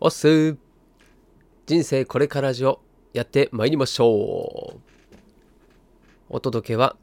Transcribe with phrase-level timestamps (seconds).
[0.00, 0.56] おっす。
[1.66, 2.80] 人生これからじを
[3.12, 4.80] やってまいりましょう。
[6.28, 6.94] お届けは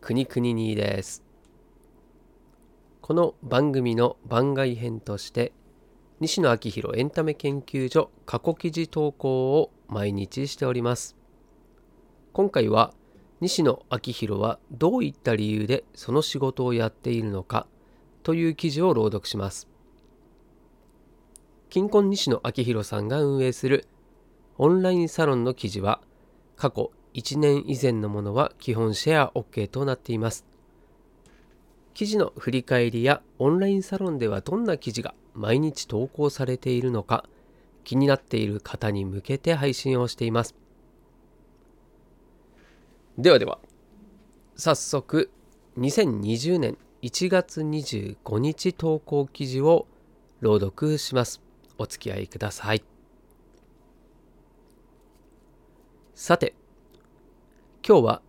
[0.00, 1.22] くにくににです。
[3.02, 5.52] この番組の番外編として
[6.20, 11.18] 西野昭弘エンタメ研究所過去記事投稿を毎日しております。
[12.32, 12.94] 今回は
[13.42, 17.66] 西野昭弘はどういった理由でその仕事をやっているのか
[18.22, 19.68] という記事を朗読します。
[21.78, 23.86] 金婚西野昭弘さんが運営する
[24.56, 26.00] オンラインサロンの記事は
[26.56, 30.44] 過去1年以前のものは基本シェア OK となっています。
[31.94, 37.24] 記事の振り返りやオンラインサロンではどんな記事が毎日投稿されているのか
[37.84, 40.56] 気になっている方に向けて配信をしています。
[43.16, 43.60] ではでは
[44.56, 45.30] 早速
[45.78, 49.86] 2020年1月25日投稿記事を
[50.40, 51.47] 朗読します。
[51.78, 52.82] お付き合いください。
[56.14, 56.54] さて、
[57.86, 58.22] 今日は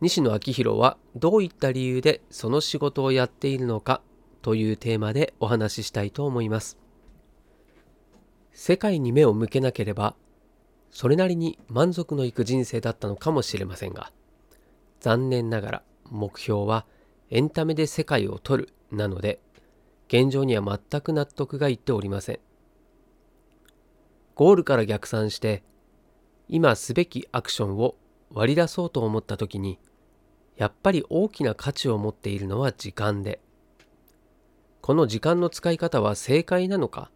[0.00, 4.02] 西野昭弘はどういった理由でその仕事をやっているのか
[4.42, 6.78] というテーマでお話ししたいと思います。
[8.52, 10.14] 世界に目を向けなければ、
[10.90, 14.12] それなりに満足のいく人生だったのかもしれませんが、
[15.00, 16.86] 残念ながら目標は
[17.30, 19.40] エンタメで世界を取るなので、
[20.08, 22.40] 現状には全く納得がいっておりません。
[24.36, 25.64] ゴールから逆算して
[26.46, 27.96] 今すべきアクションを
[28.30, 29.78] 割り出そうと思った時に
[30.56, 33.40] やっぱり大きな価値を持っているのは時間で
[34.82, 37.10] この時間の使い方は正解なのか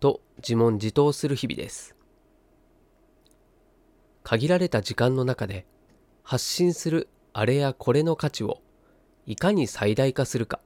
[0.00, 1.94] と自問自答する日々です。
[4.24, 5.66] 限られた時間の中で
[6.24, 8.60] 発信するあれやこれの価値を
[9.24, 10.58] いかに最大化するか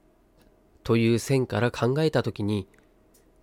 [0.83, 2.67] という線から考えた時に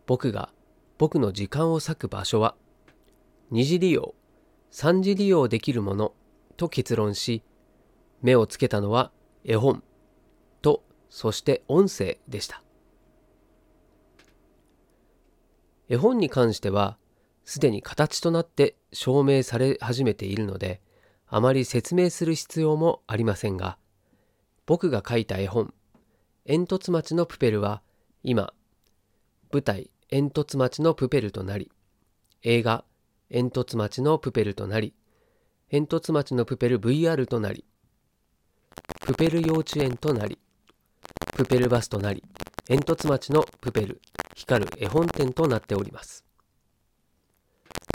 [0.07, 0.51] 僕が
[0.99, 2.55] 僕の時間を割く場所は
[3.51, 4.15] 二次利用
[4.71, 6.13] 三次利用できるもの
[6.57, 7.43] と結論し
[8.21, 9.13] 目をつけたのは
[9.45, 9.83] 絵本
[10.61, 12.63] とそして音声でした。
[15.89, 16.99] 絵本に関しては
[17.45, 20.83] すでに形となって証明され始めているので
[21.27, 23.79] あまり説明する必要もありませんが
[24.67, 25.73] 僕が書いた絵本
[26.47, 27.83] 「煙突町のプペル」は
[28.23, 28.53] 今
[29.51, 31.71] 舞台煙突町のプペルとなり、
[32.43, 32.83] 映画
[33.31, 34.95] 煙突町のプペルとなり、
[35.71, 37.67] 煙突町のプペル VR となり、
[39.03, 40.39] プペル幼稚園となり、
[41.37, 42.25] プペルバスとなり、
[42.67, 44.01] 煙突町のプペル
[44.35, 46.25] 光る絵本店となっております。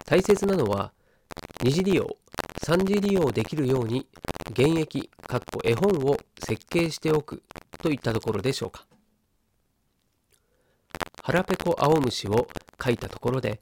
[0.06, 0.92] 大切なのは、
[1.64, 2.16] 二次利用、
[2.62, 4.06] 三次利用できるように、
[4.50, 7.42] 現役、かっこ絵本を設計しておく
[7.82, 8.86] といったところでしょうか。
[11.26, 12.48] 腹ペコ青虫を
[12.78, 13.58] 書いたところで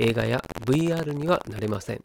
[0.00, 2.02] 映画や VR にはなれません。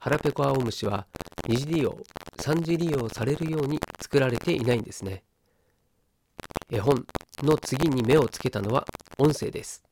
[0.00, 1.06] 腹ペコ青虫は
[1.46, 1.98] 二次利用、
[2.40, 5.24] 三次利用されるように作られていないんですね。
[6.70, 7.04] 絵本
[7.42, 8.86] の次に目をつけたのは
[9.18, 9.84] 音声です。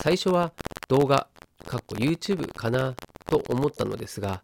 [0.00, 0.54] 最初は
[0.88, 1.28] 動画、
[1.66, 2.94] かっこ YouTube かな
[3.26, 4.42] と思ったのですが、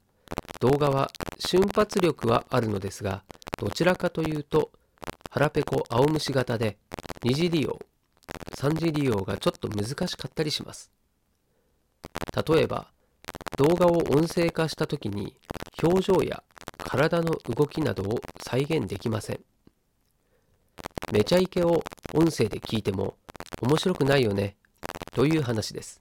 [0.61, 3.25] 動画は瞬発力はあるのですが、
[3.59, 4.73] どちらかというと
[5.35, 6.77] 腹ペコ青虫型で
[7.23, 7.81] 二次利用、
[8.55, 10.93] 三次利用がちょっと難しかったりします。
[12.47, 12.89] 例えば、
[13.57, 15.35] 動画を音声化した時に
[15.83, 16.43] 表情や
[16.77, 19.41] 体の動きなどを再現できません。
[21.11, 21.83] めちゃイケを
[22.13, 23.17] 音声で聞いても
[23.63, 24.57] 面白くないよね
[25.15, 25.99] という話です。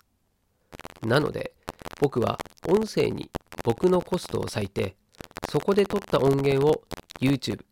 [1.04, 1.54] なので
[2.02, 2.38] 僕は
[2.68, 3.32] 音声に
[3.64, 4.98] 僕のコストを割いて
[5.50, 6.84] そこで撮った音源を
[7.22, 7.64] YouTube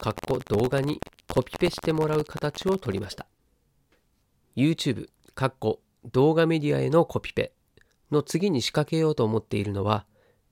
[0.00, 3.26] かっこ動画にコピペしてもらう形を取りました。
[4.56, 7.52] YouTube、かっこ動画メディアへのコピペ
[8.10, 10.06] の次に仕掛けようと思っているのは、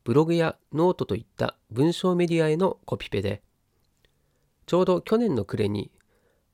[0.05, 3.43] ブログやノートといった文章メディアへのコピペで、
[4.67, 5.91] ちょうど去年の暮れに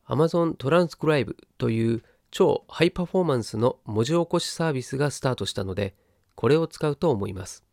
[0.06, 5.96] Amazon Transcribe という超ハイパフォーマンスの文字起こしサービスがスタートしたので、
[6.36, 7.64] これを使うと思います。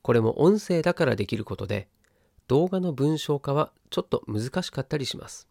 [0.00, 1.90] これも音声だからできることで、
[2.48, 5.48] 動画の文章化はちょっと難しかったりします。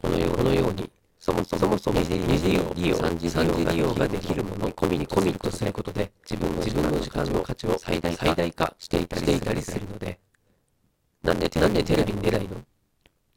[0.00, 0.18] この
[0.54, 3.28] ように、そもそもそも二次利用、利用、三次
[3.66, 8.16] 利用ができるものをコミュニットすることで、自分の時間の価値を最大
[8.52, 10.18] 化していたりするので、
[11.22, 11.60] なんでテ
[11.96, 12.56] レビに出ないの？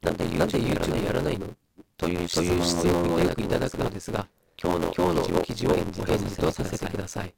[0.01, 1.47] なんで YouTube やらないの？
[1.97, 4.27] という質問をよくいただくのですが、
[4.61, 7.33] 今日の今日の記事を返事とさせてください。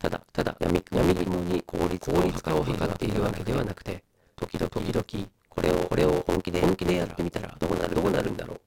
[0.00, 4.02] ただ、ただ闇闇雲に効率効率化を図っているわけではなくて、
[4.34, 8.60] 時々、時々、これを、これを本気で、本気でやってみたらどうなる、どうなるんだろう、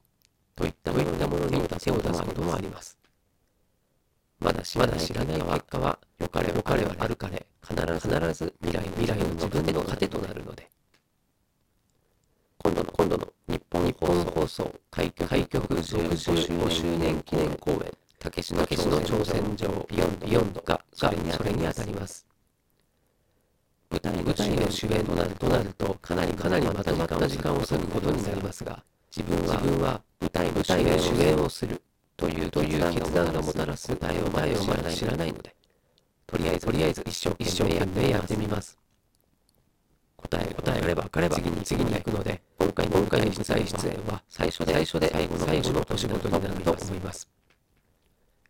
[0.56, 3.00] といったようなものに手を出すこともあります。
[4.40, 10.70] まだまだ知らない結果は、良かれ良かれ悪かれ、必ず必ず未来の未来の自分での糧となるので。
[12.60, 22.25] 今度の今度の日本日本放送開局開局65周年記念公演たけしの挑戦状ビヨンドビヨンドがそれにそれにあたります。
[23.90, 28.84] 舞台舞台の主演となるとなるとかなりかなりまとまった時間を割くことになりますが
[29.16, 31.81] 自分は自分は舞台舞台の主演をする。
[32.16, 35.56] というという決断がもたらす答えを前をまだ知らないので
[36.28, 38.78] とりあえずとりあえず一生一生懸命やってみます。
[40.18, 47.28] 答え答えがれば分かれば次に次に行くので今回今回の出演出演は最初で最初で最後の最後のお仕事になると思います。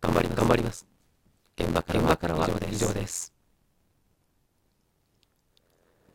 [0.02, 0.38] 頑張ります。
[0.38, 0.93] 頑張ります
[1.56, 1.94] 現場か
[2.28, 3.32] らは以上です。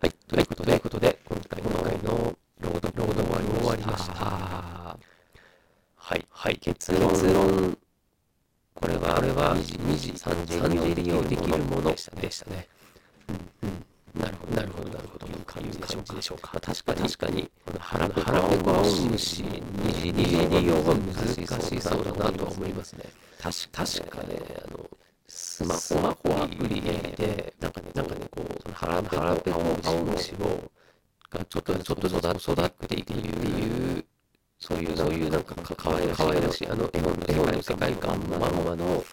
[0.00, 4.14] はい、ということで、ということで今回の今回のロードロード終わり終わりました。
[4.14, 4.98] は
[6.16, 7.10] い、はい、結論。
[7.10, 7.78] 結論。
[8.74, 11.92] これはこれは2時2時3時3時利用できるもの。
[11.92, 12.22] でしたね。
[12.22, 12.66] でしたね。
[13.28, 13.32] う
[13.66, 13.84] ん
[14.14, 14.56] うん、なるほど。
[14.56, 14.88] なるほど。
[14.88, 16.14] なるほどという感じでしょうか。
[16.14, 16.58] でしょうか。
[16.60, 17.02] 確かに。
[17.02, 17.48] 確かに。
[17.78, 23.04] 腹ペコ腹ペコ青虫二次利用は難しそうだなとは思いますね。
[23.40, 24.90] 確確かねあの
[25.28, 25.62] ス
[25.94, 29.02] マホアプリで、なんかね、なんかね、こう、その腹
[29.36, 30.70] ペコ青虫を、
[31.30, 34.04] がちょっと、ちょっと育っていくっていう、
[34.58, 39.04] そういう、そういうなんかかわいらしい、かわいらしい、あの、絵本の絵本の世界観のままの、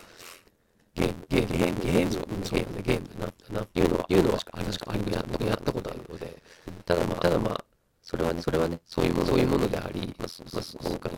[0.96, 6.42] ゲーム、ゲーム、ゲーム、ゲーム、そうね、ゲームな、な、いうのは、いうのは、あれ確かあるややったことあるので、
[6.86, 7.66] ただまあ、ただまあ、
[8.02, 10.28] それはね、それはね、そういうもの、そういうものであり、まあ、
[10.82, 11.12] 今回、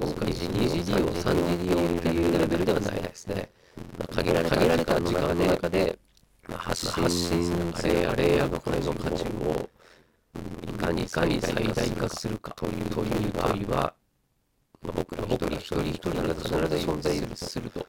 [7.58, 9.70] 信するあれあれやこれの価値を
[10.68, 13.94] いかに最大化するかという問いは、
[14.82, 17.86] まあ、僕ら僕ら一人一人必ず存在すると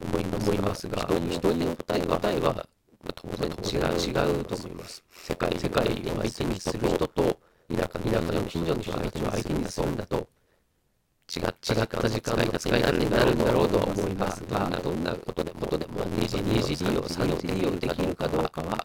[0.00, 2.66] 思いますが一人の答えは答えは
[3.14, 5.02] 当然違う違うと思います。
[5.10, 7.38] 世界世界を相手にする人と
[7.74, 10.28] 田舎田舎の近所の人相手を相手にするんだと
[11.32, 18.84] 違った時間が使い方になるんだろうとは思いますが、どんなことでも、ことでも二次二次利用、三次利用できるかどうかは、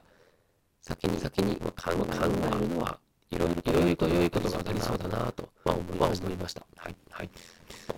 [0.86, 3.00] 先に先に考えるのは、
[3.32, 6.62] いろいろと良いと良いことがありそうだなと、まあ、思いました。
[6.78, 6.96] はい。
[7.10, 7.30] はい。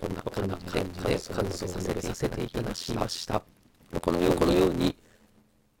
[0.00, 3.42] こんなこんな感じで感想させさせていただきました。
[4.00, 4.96] このようこのように、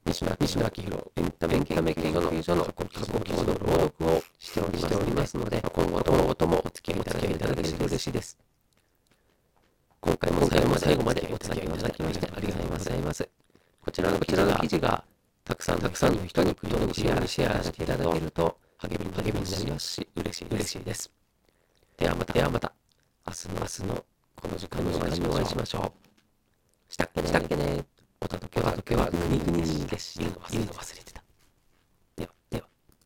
[0.04, 6.02] 西野西野明宏エンタメ研究所の過去記の朗読をしておりますので、今後
[6.34, 8.36] ともお付き合いいただけたら嬉しいです。
[10.02, 13.28] 今回も最後まで最後までお付き合いいただきましてありがとうございます。
[13.80, 15.04] こちらのこちらの記事が
[15.68, 21.10] さんたくさんの人に来るようにシェアシェアしていただけると励みに励みになりますし嬉しい嬉しいです。
[21.98, 22.72] ではまたではまた
[23.26, 24.04] 明日の明日の
[24.36, 24.98] この時間にお
[25.30, 25.92] 会いしましょ
[26.88, 26.92] う。
[26.92, 27.84] したっけねしたっけね
[28.22, 30.18] おたとけはとけは国々にです。
[30.18, 31.17] 言うの忘れて